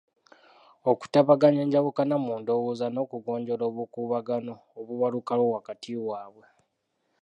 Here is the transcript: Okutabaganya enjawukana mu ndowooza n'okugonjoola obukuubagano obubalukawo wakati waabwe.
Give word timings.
Okutabaganya 0.91 1.61
enjawukana 1.65 2.15
mu 2.25 2.33
ndowooza 2.41 2.85
n'okugonjoola 2.91 3.63
obukuubagano 3.71 4.53
obubalukawo 4.79 5.45
wakati 5.55 5.89
waabwe. 6.07 6.45